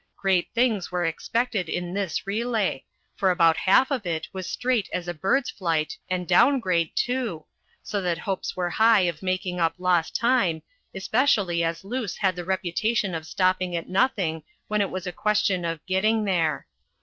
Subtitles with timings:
[0.17, 2.83] Great things were expected in this relay,
[3.15, 7.45] for about half of it was straight as a bird's flight and down grade, too,
[7.83, 10.63] so that hopes were high of making up lost time,
[10.95, 15.63] especially as Luce had the reputation of stopping at nothing when it was a question
[15.63, 16.65] of "getting there."